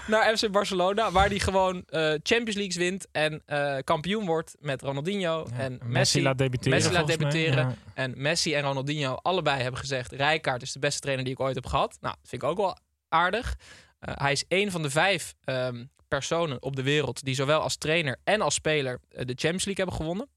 naar 0.07 0.37
FC 0.37 0.51
Barcelona, 0.51 1.11
waar 1.11 1.27
hij 1.27 1.39
gewoon 1.39 1.83
eh, 1.85 2.01
Champions 2.01 2.55
Leagues 2.55 2.75
wint 2.75 3.07
en 3.11 3.41
eh, 3.45 3.77
kampioen 3.83 4.25
wordt 4.25 4.55
met 4.59 4.81
Ronaldinho 4.81 5.47
en 5.53 5.71
Messi. 5.71 5.87
Messi 5.87 6.21
laat 6.21 6.37
debuteren. 6.37 6.77
Messi 6.77 6.91
laat 6.91 7.07
debuteren. 7.07 7.67
Ja. 7.67 7.75
En 7.93 8.13
Messi 8.17 8.53
en 8.53 8.63
Ronaldinho 8.63 9.15
allebei 9.15 9.61
hebben 9.61 9.79
gezegd... 9.79 10.11
Rijkaard 10.11 10.61
is 10.61 10.71
de 10.71 10.79
beste 10.79 10.99
trainer 10.99 11.25
die 11.25 11.33
ik 11.33 11.39
ooit 11.39 11.55
heb 11.55 11.65
gehad. 11.65 11.97
Nou, 12.01 12.15
dat 12.21 12.29
vind 12.29 12.43
ik 12.43 12.49
ook 12.49 12.57
wel 12.57 12.77
aardig. 13.09 13.57
Eh, 13.99 14.13
hij 14.17 14.31
is 14.31 14.43
een 14.47 14.71
van 14.71 14.81
de 14.81 14.89
vijf 14.89 15.35
ehm, 15.43 15.85
personen 16.07 16.61
op 16.61 16.75
de 16.75 16.83
wereld... 16.83 17.23
die 17.23 17.35
zowel 17.35 17.59
als 17.59 17.77
trainer 17.77 18.17
en 18.23 18.41
als 18.41 18.53
speler 18.53 18.99
de 19.09 19.15
Champions 19.25 19.65
League 19.65 19.85
hebben 19.85 19.95
gewonnen. 19.95 20.29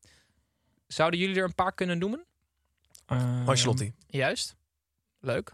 Zouden 0.87 1.21
jullie 1.21 1.37
er 1.37 1.45
een 1.45 1.55
paar 1.55 1.73
kunnen 1.73 1.99
noemen? 1.99 2.27
Eh, 3.07 3.49
Ancelotti. 3.49 3.95
Juist. 4.07 4.57
Leuk. 5.21 5.53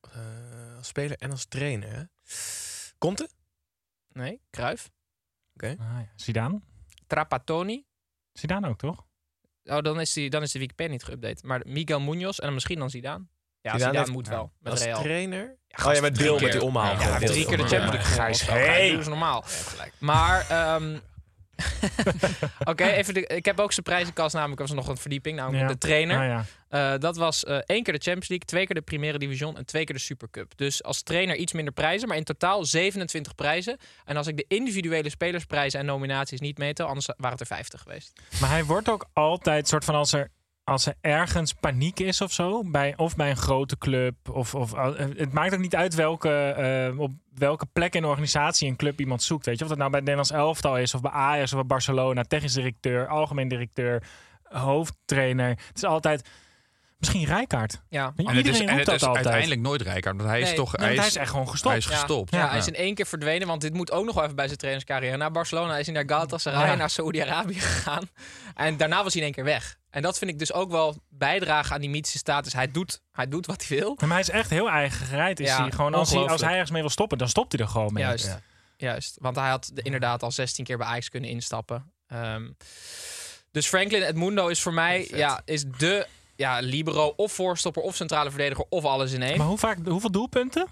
Eh, 0.00 0.76
als 0.76 0.86
speler 0.86 1.16
en 1.16 1.30
als 1.30 1.44
trainer. 1.44 2.08
Conte? 2.98 3.28
Nee, 4.08 4.40
Kruif. 4.50 4.90
ah, 5.62 5.68
ja. 5.78 6.08
Zidane? 6.16 6.60
Trapattoni. 7.06 7.86
Zidane 8.32 8.68
ook, 8.68 8.78
toch? 8.78 9.04
Oh, 9.64 9.78
dan 9.78 10.00
is, 10.00 10.12
die, 10.12 10.30
dan 10.30 10.42
is 10.42 10.52
de 10.52 10.58
Wikipedia 10.58 10.92
niet 10.92 11.04
geüpdate. 11.04 11.46
Maar 11.46 11.62
Miguel 11.66 12.00
Munoz 12.00 12.38
en 12.38 12.44
dan 12.44 12.54
misschien 12.54 12.78
dan 12.78 12.90
Zidane. 12.90 13.24
Ja, 13.60 13.72
Zidane 13.72 13.78
Zidane, 13.78 13.98
heeft- 13.98 14.10
moet 14.10 14.28
wel. 14.28 14.52
Met 14.58 14.72
als 14.72 14.82
Real. 14.82 15.00
trainer? 15.02 15.56
gast, 15.68 15.88
oh 15.88 15.94
ja, 15.94 16.00
met 16.00 16.16
Bill, 16.18 16.40
met 16.40 16.52
die 16.52 16.62
omhaal. 16.62 16.84
Ja, 16.84 16.96
gewoon. 16.96 17.10
hij 17.10 17.18
heeft 17.20 17.32
drie 17.32 17.46
keer 17.46 17.56
de 17.56 17.62
Ja. 17.62 17.68
Champions 17.68 17.94
League. 17.94 18.14
Gijs. 18.14 18.42
Ja, 18.42 18.52
hey. 18.52 18.88
Doe 18.88 18.96
eens 18.98 19.06
normaal. 19.08 19.44
Maar, 19.98 20.50
ehm, 20.50 20.98
oké, 22.70 22.84
even 22.84 23.14
de, 23.14 23.26
ik 23.26 23.44
heb 23.44 23.60
ook 23.60 23.72
zijn 23.72 23.84
prijzenkast, 23.84 24.34
namelijk 24.34 24.60
was 24.60 24.70
er 24.70 24.76
nog 24.76 24.88
een 24.88 24.96
verdieping, 24.96 25.36
namelijk 25.36 25.62
Ja. 25.62 25.68
de 25.68 25.78
trainer. 25.78 26.18
Ah, 26.18 26.24
ja. 26.24 26.44
Eh, 26.68 26.98
dat 27.00 27.16
was 27.16 27.44
eh, 27.44 27.56
één 27.66 27.82
keer 27.82 27.92
de 27.94 28.00
Champions 28.00 28.28
League, 28.28 28.46
twee 28.46 28.66
keer 28.66 28.74
de 28.74 28.80
Primera 28.82 29.18
Division 29.18 29.56
en 29.56 29.66
twee 29.66 29.84
keer 29.84 29.94
de 29.94 30.00
Supercup. 30.00 30.52
Dus 30.56 30.82
als 30.82 31.02
trainer 31.02 31.36
iets 31.36 31.52
minder 31.52 31.72
prijzen, 31.72 32.08
maar 32.08 32.16
in 32.16 32.24
totaal 32.24 32.64
27 32.64 33.34
prijzen. 33.34 33.78
En 34.04 34.16
als 34.16 34.26
ik 34.26 34.36
de 34.36 34.44
individuele 34.48 35.10
spelersprijzen 35.10 35.80
en 35.80 35.86
nominaties 35.86 36.40
niet 36.40 36.58
meetel, 36.58 36.86
anders 36.86 37.06
waren 37.06 37.30
het 37.30 37.40
er 37.40 37.46
50 37.56 37.80
geweest. 37.82 38.12
Maar 38.40 38.50
hij 38.50 38.64
wordt 38.64 38.88
ook 38.88 39.06
altijd 39.12 39.68
soort 39.68 39.84
van 39.84 39.94
als 39.94 40.12
er, 40.12 40.30
als 40.66 40.86
er 40.86 40.94
ergens 41.00 41.52
paniek 41.52 42.00
is 42.00 42.20
of 42.20 42.32
zo, 42.32 42.62
bij, 42.64 42.94
of 42.96 43.16
bij 43.16 43.30
een 43.30 43.36
grote 43.36 43.78
club. 43.78 44.14
Of, 44.32 44.54
of, 44.54 44.74
eh, 44.74 44.94
het 45.16 45.32
maakt 45.32 45.54
ook 45.54 45.60
niet 45.60 45.74
uit 45.74 45.94
welke, 45.94 46.30
eh, 46.30 46.98
op 46.98 47.12
welke 47.34 47.66
plek 47.72 47.94
in 47.94 48.02
de 48.02 48.08
organisatie 48.08 48.68
een 48.68 48.76
club 48.76 49.00
iemand 49.00 49.22
zoekt. 49.22 49.46
Weet 49.46 49.58
je? 49.58 49.62
Of 49.64 49.68
dat 49.68 49.78
nou 49.78 49.90
bij 49.90 50.00
het 50.00 50.08
Nederlands 50.08 50.44
elftal 50.44 50.78
is, 50.78 50.94
of 50.94 51.00
bij 51.00 51.10
Ajax, 51.10 51.52
of 51.52 51.58
bij 51.58 51.66
Barcelona, 51.66 52.22
technisch 52.22 52.52
directeur, 52.52 53.08
algemeen 53.08 53.48
directeur, 53.48 54.02
hoofdtrainer. 54.42 55.48
Het 55.48 55.76
is 55.76 55.84
altijd 55.84 56.28
misschien 56.98 57.24
Rijkaard. 57.24 57.82
Ja, 57.88 58.12
En 58.16 58.26
het 58.36 58.46
is, 58.46 58.60
en 58.60 58.68
het 58.78 58.88
is 58.88 59.04
uiteindelijk 59.04 59.60
nooit 59.60 59.82
Rijkaard. 59.82 60.16
Want 60.16 60.28
hij 60.28 60.40
is 60.40 60.46
Nee, 60.46 60.56
toch... 60.56 60.76
Nee, 60.76 60.84
hij, 60.86 60.92
is, 60.94 60.98
hij 61.00 61.08
is 61.08 61.16
echt 61.16 61.30
gewoon 61.30 61.48
gestopt. 61.48 61.68
hij 61.68 61.78
is 61.78 61.86
gestopt. 61.86 62.30
Ja, 62.34 62.38
Ja. 62.38 62.48
hij 62.48 62.58
is 62.58 62.66
in 62.66 62.74
één 62.74 62.94
keer 62.94 63.06
verdwenen, 63.06 63.46
want 63.48 63.60
dit 63.60 63.72
moet 63.74 63.90
ook 63.90 64.04
nog 64.04 64.14
wel 64.14 64.24
even 64.24 64.36
bij 64.36 64.46
zijn 64.46 64.58
trainerscarrière. 64.58 65.16
Naar 65.16 65.30
Barcelona 65.30 65.76
is 65.78 65.86
hij 65.86 65.94
naar 65.94 66.04
Galatasaray, 66.06 66.66
Ja. 66.68 66.74
naar 66.74 66.90
Saoedi-Arabië 66.90 67.60
gegaan. 67.60 68.08
En 68.54 68.76
daarna 68.76 69.02
was 69.02 69.12
hij 69.12 69.22
in 69.22 69.26
één 69.26 69.34
keer 69.36 69.44
weg. 69.44 69.76
En 69.90 70.02
dat 70.02 70.18
vind 70.18 70.30
ik 70.30 70.38
dus 70.38 70.52
ook 70.52 70.70
wel 70.70 70.96
bijdragen 71.08 71.74
aan 71.74 71.80
die 71.80 71.90
mythische 71.90 72.18
status. 72.18 72.52
Hij 72.52 72.70
doet, 72.70 73.00
hij 73.12 73.28
doet 73.28 73.46
wat 73.46 73.66
hij 73.66 73.78
wil. 73.78 73.96
Maar 74.00 74.08
hij 74.10 74.20
is 74.20 74.30
echt 74.30 74.50
heel 74.50 74.68
eigen 74.70 75.06
gereid. 75.06 75.40
Is 75.40 75.48
Ja, 75.48 75.60
hij 75.62 75.70
gewoon, 75.70 75.94
als, 75.94 76.10
hij, 76.10 76.26
als 76.28 76.40
hij 76.40 76.52
ergens 76.52 76.70
mee 76.70 76.80
wil 76.80 76.90
stoppen, 76.90 77.18
dan 77.18 77.28
stopt 77.28 77.52
hij 77.52 77.60
er 77.60 77.68
gewoon 77.68 77.92
mee. 77.92 78.02
Juist. 78.04 78.26
Ja. 78.26 78.40
Juist. 78.76 79.16
Want 79.20 79.36
hij 79.36 79.48
had 79.48 79.70
de- 79.74 79.82
inderdaad 79.82 80.22
al 80.22 80.30
16 80.32 80.64
keer 80.64 80.78
bij 80.78 80.86
Ajax 80.86 81.08
kunnen 81.08 81.30
instappen. 81.30 81.92
Ehm, 82.06 82.48
Dus 83.50 83.66
Franklin 83.66 84.02
Edmundo 84.02 84.48
is 84.48 84.62
voor 84.62 84.74
mij 84.74 85.08
ja, 85.10 85.40
is 85.44 85.64
de 85.78 86.06
ja, 86.36 86.58
libero 86.58 87.12
of 87.16 87.32
voorstopper 87.32 87.82
of 87.82 87.96
centrale 87.96 88.30
verdediger 88.30 88.64
of 88.68 88.84
alles 88.84 89.12
in 89.12 89.22
één. 89.22 89.38
Maar 89.38 89.46
hoe 89.46 89.58
vaak, 89.58 89.78
hoeveel 89.86 90.10
doelpunten? 90.10 90.66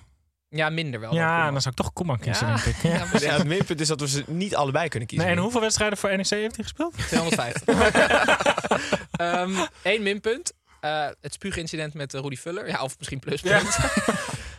Ja, 0.48 0.68
minder 0.70 1.00
wel. 1.00 1.10
dan 1.10 1.18
Ja, 1.18 1.50
dan 1.50 1.60
zou 1.60 1.74
ik 1.76 1.82
toch 1.82 1.92
Koeman 1.92 2.18
kiezen, 2.18 2.46
Ja. 2.46 2.54
denk 2.54 2.76
ik. 2.76 2.82
Ja. 2.90 2.94
Ja, 2.94 3.04
precies. 3.04 3.28
Ja, 3.28 3.36
het 3.36 3.46
minpunt 3.46 3.80
is 3.80 3.88
dat 3.88 4.00
we 4.00 4.08
ze 4.08 4.24
niet 4.26 4.54
allebei 4.56 4.88
kunnen 4.88 5.08
kiezen. 5.08 5.26
Nee, 5.26 5.36
en 5.36 5.42
hoeveel 5.42 5.60
wedstrijden 5.60 5.98
voor 5.98 6.10
NEC 6.16 6.28
heeft 6.28 6.56
hij 6.56 6.64
gespeeld? 6.64 6.94
250. 7.08 7.74
Ehm 9.16 9.50
Eén 9.82 10.02
minpunt. 10.02 10.52
Eh, 10.80 11.06
het 11.20 11.32
spuugincident 11.32 11.94
met 11.94 12.14
eh, 12.14 12.20
Rudy 12.20 12.36
Vuller. 12.36 12.68
Ja, 12.68 12.82
of 12.82 12.98
misschien 12.98 13.18
pluspunt. 13.18 13.76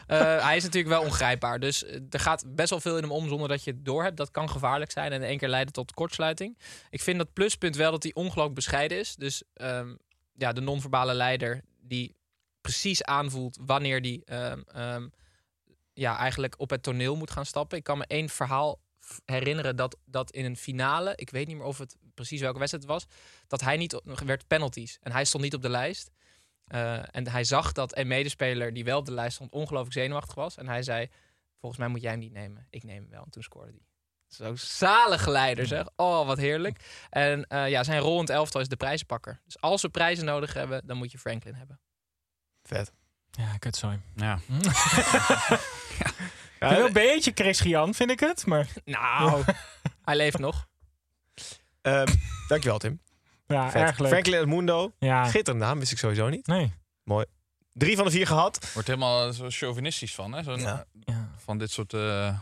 Eh, 0.07 0.45
hij 0.45 0.55
is 0.55 0.63
natuurlijk 0.63 0.93
wel 0.93 1.03
ongrijpbaar. 1.03 1.59
Dus 1.59 1.83
er 2.09 2.19
gaat 2.19 2.43
best 2.47 2.69
wel 2.69 2.79
veel 2.79 2.95
in 2.97 3.03
hem 3.03 3.11
om 3.11 3.27
zonder 3.27 3.47
dat 3.47 3.63
je 3.63 3.71
het 3.71 3.85
doorhebt. 3.85 4.17
Dat 4.17 4.31
kan 4.31 4.49
gevaarlijk 4.49 4.91
zijn 4.91 5.11
en 5.11 5.21
in 5.21 5.27
één 5.27 5.37
keer 5.37 5.47
leiden 5.49 5.73
tot 5.73 5.93
kortsluiting. 5.93 6.57
Ik 6.89 7.01
vind 7.01 7.17
dat 7.17 7.33
pluspunt 7.33 7.75
wel 7.75 7.91
dat 7.91 8.03
hij 8.03 8.11
ongelooflijk 8.13 8.55
bescheiden 8.55 8.99
is. 8.99 9.15
Dus 9.15 9.43
ehm, 9.53 9.95
ja, 10.37 10.53
de 10.53 10.61
non-verbale 10.61 11.13
leider 11.13 11.63
die 11.79 12.15
precies 12.61 13.03
aanvoelt 13.03 13.57
wanneer 13.65 14.01
die 14.01 14.25
ehm, 14.25 14.61
ehm, 14.67 15.07
ja, 15.93 16.17
eigenlijk 16.17 16.55
op 16.57 16.69
het 16.69 16.83
toneel 16.83 17.15
moet 17.15 17.31
gaan 17.31 17.45
stappen. 17.45 17.77
Ik 17.77 17.83
kan 17.83 17.97
me 17.97 18.05
één 18.07 18.29
verhaal 18.29 18.79
herinneren 19.25 19.75
dat, 19.75 19.97
dat 20.05 20.31
in 20.31 20.45
een 20.45 20.57
finale, 20.57 21.13
ik 21.15 21.29
weet 21.29 21.47
niet 21.47 21.57
meer 21.57 21.65
of 21.65 21.77
het 21.77 21.97
precies 22.13 22.41
welke 22.41 22.59
wedstrijd 22.59 22.83
het 22.83 22.93
was, 22.93 23.05
dat 23.47 23.61
hij 23.61 23.77
niet 23.77 24.01
werd 24.25 24.47
penalties 24.47 24.97
en 25.01 25.11
hij 25.11 25.25
stond 25.25 25.43
niet 25.43 25.53
op 25.53 25.61
de 25.61 25.69
lijst. 25.69 26.11
Eh, 26.65 27.15
en 27.15 27.27
hij 27.27 27.43
zag 27.43 27.71
dat 27.71 27.97
een 27.97 28.07
medespeler 28.07 28.73
die 28.73 28.83
wel 28.83 28.99
op 28.99 29.05
de 29.05 29.11
lijst 29.11 29.35
stond 29.35 29.51
ongelooflijk 29.51 29.93
zenuwachtig 29.93 30.35
was. 30.35 30.57
En 30.57 30.67
hij 30.67 30.83
zei, 30.83 31.09
volgens 31.59 31.81
mij 31.81 31.89
moet 31.89 32.01
jij 32.01 32.11
hem 32.11 32.19
niet 32.19 32.31
nemen. 32.31 32.67
Ik 32.69 32.83
neem 32.83 33.01
hem 33.01 33.09
wel. 33.09 33.23
En 33.23 33.29
toen 33.29 33.43
scoorde 33.43 33.71
hij. 33.71 33.81
Zo 34.35 34.55
zalig 34.55 35.27
leider 35.27 35.67
zeg. 35.67 35.85
Oh, 35.95 36.25
wat 36.27 36.37
heerlijk. 36.37 37.05
En 37.09 37.45
eh, 37.47 37.69
ja, 37.69 37.83
zijn 37.83 37.99
rol 37.99 38.13
in 38.15 38.19
het 38.19 38.29
elftal 38.29 38.61
is 38.61 38.67
de 38.67 38.75
prijzenpakker. 38.75 39.41
Dus 39.45 39.61
als 39.61 39.81
we 39.81 39.89
prijzen 39.89 40.25
nodig 40.25 40.53
hebben, 40.53 40.81
dan 40.85 40.97
moet 40.97 41.11
je 41.11 41.17
Franklin 41.17 41.53
hebben. 41.53 41.79
Vet. 42.63 42.91
Ja, 43.31 43.57
kutzooi. 43.59 43.99
Ja. 44.15 44.39
Ik 46.59 46.71
vind 46.71 46.71
wel 46.79 46.85
een 46.85 46.93
beetje 46.93 47.31
Chris 47.35 47.59
vind 47.95 48.09
ik 48.11 48.19
het. 48.19 48.45
Maar 48.45 48.67
Nou, 48.85 49.43
hij 50.03 50.15
leeft 50.15 50.37
nog. 50.39 50.67
Ehm, 51.81 52.07
dankjewel, 52.47 52.77
Tim. 52.77 53.01
ja, 53.47 53.71
Vet. 53.71 53.81
erg 53.81 53.99
leuk. 53.99 54.09
Franklin 54.09 54.39
Edmundo. 54.39 54.91
Ja, 54.99 55.27
Schitterende 55.27 55.65
naam, 55.65 55.79
wist 55.79 55.91
ik 55.91 55.97
sowieso 55.97 56.29
niet. 56.29 56.47
nee. 56.47 56.73
Drie 57.73 57.95
van 57.95 58.05
de 58.05 58.11
vier 58.11 58.27
gehad. 58.27 58.71
Wordt 58.73 58.87
helemaal 58.87 59.33
zo 59.33 59.45
chauvinistisch 59.49 60.15
van, 60.15 60.31
hè? 60.33 60.43
Zo'n, 60.43 60.59
Ja. 60.59 60.85
Ja. 61.05 61.29
Van 61.37 61.57
dit 61.57 61.71
soort... 61.71 61.93
eh, 61.93 62.37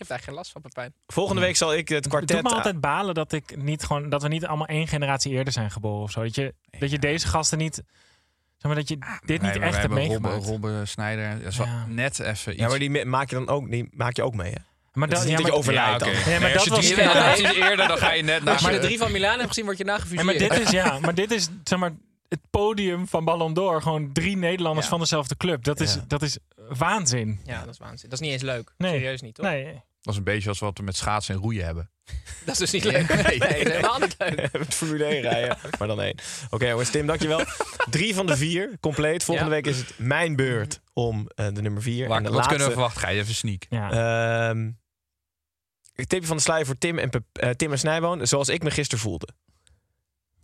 Ik 0.00 0.08
heb 0.08 0.16
daar 0.16 0.26
geen 0.26 0.34
last 0.34 0.52
van, 0.52 0.60
Pepijn. 0.60 0.92
Volgende 1.06 1.40
week 1.42 1.56
zal 1.56 1.74
ik 1.74 1.88
het 1.88 1.96
Het 1.98 2.08
kwartet... 2.08 2.28
doet 2.30 2.42
me 2.42 2.56
altijd 2.56 2.80
balen 2.80 3.14
dat, 3.14 3.32
ik 3.32 3.56
niet 3.56 3.84
gewoon, 3.84 4.08
dat 4.08 4.22
we 4.22 4.28
niet 4.28 4.46
allemaal 4.46 4.66
één 4.66 4.88
generatie 4.88 5.32
eerder 5.32 5.52
zijn 5.52 5.70
geboren 5.70 6.02
of 6.02 6.10
zo. 6.10 6.22
Dat 6.22 6.34
je, 6.34 6.54
dat 6.78 6.90
je 6.90 6.98
deze 6.98 7.26
gasten 7.26 7.58
niet... 7.58 7.74
Zeg 7.74 8.62
maar 8.62 8.74
dat 8.74 8.88
je 8.88 8.96
dit 9.24 9.40
wij- 9.40 9.50
niet 9.52 9.62
echt 9.62 9.62
hebt 9.62 9.76
hebben 9.76 9.98
meegemaakt. 9.98 10.44
Robbe, 10.44 10.68
Robbe 10.68 10.86
Snijder. 10.86 11.38
Dat 11.42 11.52
is 11.52 11.56
wel 11.58 11.66
Ja. 11.66 11.86
net 11.86 12.18
even 12.18 12.52
iets... 12.52 12.60
Ja, 12.62 12.68
maar 12.68 12.78
die 12.78 13.04
maak 13.04 13.30
je 13.30 13.34
dan 13.36 13.48
ook, 13.48 13.70
die 13.70 13.88
maak 13.92 14.16
je 14.16 14.22
ook 14.22 14.34
mee, 14.34 14.50
hè? 14.50 14.58
Maar 14.92 15.08
Het 15.08 15.18
is 15.18 15.24
niet 15.24 15.30
ja, 15.32 15.36
dat 15.36 15.46
je 15.46 15.50
maar- 15.52 15.60
overlijdt 15.60 16.04
Ja. 16.04 16.10
Ja, 16.10 16.16
maar 16.40 16.40
Nee, 16.40 16.58
als 16.58 16.64
dat 16.64 16.64
je 16.64 16.94
was- 16.96 17.04
generaties 17.06 17.52
eerder, 17.52 17.88
dan 17.88 17.98
ga 17.98 18.12
je 18.12 18.22
net 18.22 18.44
naar... 18.44 18.62
Je 18.72 18.80
de 18.80 18.86
drie 18.86 18.98
van 18.98 19.12
Milaan 19.12 19.36
hebt 19.36 19.48
gezien, 19.48 19.64
word 19.64 19.78
je 19.78 19.84
Ja, 19.84 19.90
nagefuseerd. 19.90 20.24
maar 20.24 20.34
dit 20.38 20.58
is, 20.58 20.70
ja, 20.70 20.98
maar 20.98 21.14
dit 21.14 21.30
is 21.30 21.48
zeg 21.64 21.78
maar, 21.78 21.92
het 22.28 22.40
podium 22.50 23.08
van 23.08 23.24
Ballon 23.24 23.54
d'Or. 23.54 23.82
Gewoon 23.82 24.12
drie 24.12 24.36
Nederlanders 24.36 24.84
Ja. 24.86 24.90
van 24.92 25.00
dezelfde 25.00 25.36
club. 25.36 25.64
Dat 25.64 25.80
is, 25.80 25.94
Ja. 25.94 26.04
dat 26.06 26.22
is 26.22 26.38
waanzin. 26.68 27.40
Ja, 27.44 27.60
dat 27.64 27.68
is 27.74 27.78
waanzin. 27.78 28.08
Dat 28.10 28.20
is 28.20 28.24
niet 28.26 28.32
eens 28.34 28.42
leuk. 28.42 28.72
Nee. 28.78 28.92
Serieus 28.92 29.20
niet, 29.20 29.34
toch? 29.34 29.46
Nee, 29.46 29.82
Dat 30.00 30.12
is 30.12 30.18
een 30.18 30.24
beetje 30.24 30.48
als 30.48 30.58
wat 30.58 30.78
we 30.78 30.84
met 30.84 30.96
schaatsen 30.96 31.34
en 31.34 31.40
roeien 31.40 31.64
hebben. 31.64 31.90
Dat 32.44 32.54
is 32.54 32.58
dus 32.58 32.70
niet 32.70 32.84
leuk. 32.84 33.08
Nee, 33.08 33.38
dat 33.38 33.50
is 33.50 33.62
helemaal 33.62 33.98
niet 33.98 34.14
leuk. 34.18 34.52
Met 34.58 34.74
Formule 34.74 35.04
1 35.04 35.20
rijden, 35.20 35.58
maar 35.78 35.88
dan 35.88 36.00
één. 36.00 36.14
Oké 36.50 36.68
jongens, 36.68 36.90
Tim, 36.90 37.06
dankjewel. 37.06 37.44
Drie 37.90 38.14
van 38.14 38.26
de 38.26 38.36
vier, 38.36 38.76
compleet. 38.80 39.24
Volgende 39.24 39.50
Ja. 39.50 39.56
week 39.56 39.66
is 39.66 39.78
het 39.78 39.98
mijn 39.98 40.36
beurt 40.36 40.80
om 40.92 41.28
eh, 41.34 41.46
de 41.52 41.62
nummer 41.62 41.82
vier. 41.82 42.08
Waar, 42.08 42.16
en 42.16 42.22
de 42.22 42.28
wat 42.28 42.36
laatste, 42.38 42.54
kunnen 42.54 42.66
we 42.68 42.72
verwachten? 42.80 43.02
Ga 43.02 43.08
je 43.08 43.20
even 43.20 43.34
sneak. 43.34 43.66
ja. 43.68 43.90
Ehm, 44.50 44.58
een 45.94 46.06
tipje 46.06 46.26
van 46.26 46.36
de 46.36 46.42
sluier 46.42 46.66
voor 46.66 46.78
Tim 46.78 46.98
en, 46.98 47.10
eh, 47.32 47.50
Tim 47.50 47.72
en 47.72 47.78
Snijboon. 47.78 48.26
Zoals 48.26 48.48
ik 48.48 48.62
me 48.62 48.70
gisteren 48.70 49.04
voelde. 49.04 49.28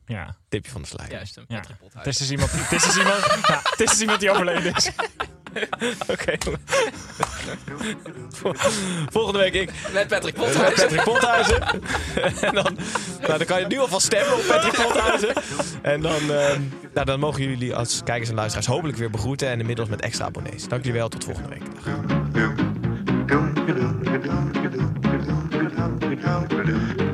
ja. 0.06 0.36
Tipje 0.48 0.70
van 0.70 0.82
de 0.82 0.88
sluier. 0.88 1.12
Juist, 1.12 1.36
een 1.36 1.44
Ja. 1.48 1.62
Het 1.92 2.06
is 2.06 2.16
dus 2.16 2.30
iemand, 2.30 2.50
het 2.52 2.72
is 2.72 2.82
dus 2.84 2.96
iemand, 2.96 3.24
ja, 3.46 3.60
het 3.62 3.80
is 3.80 3.90
dus 3.90 4.00
iemand 4.00 4.20
die 4.20 4.30
overleden 4.30 4.74
is. 4.74 4.90
Oké. 6.12 6.36
Volgende 9.10 9.38
week 9.38 9.54
ik. 9.54 9.70
Met 9.92 10.08
Patrick 10.08 10.36
Met 10.36 10.46
Pothuis. 10.46 10.74
Patrick 10.74 11.02
Pothuizen. 11.04 11.62
en 12.40 12.54
dan, 12.54 12.76
nou, 13.20 13.38
dan 13.38 13.46
kan 13.46 13.60
je 13.60 13.66
nu 13.66 13.78
alvast 13.78 14.06
stemmen 14.06 14.34
op 14.34 14.44
Patrick 14.48 14.72
Pothuizen. 14.72 15.32
En 15.82 16.00
dan, 16.00 16.20
ehm, 16.30 16.60
nou, 16.94 17.06
dan 17.06 17.20
mogen 17.20 17.42
jullie 17.42 17.74
als 17.74 18.00
kijkers 18.04 18.28
en 18.28 18.34
luisteraars 18.34 18.66
hopelijk 18.66 18.98
weer 18.98 19.10
begroeten. 19.10 19.48
En 19.48 19.60
inmiddels 19.60 19.88
met 19.88 20.00
extra 20.00 20.24
abonnees. 20.24 20.68
Dank 20.68 20.84
jullie 20.84 20.98
wel. 20.98 21.08
Tot 21.08 21.24
volgende 21.24 21.48
week. 21.48 21.62
Dag. 26.64 27.13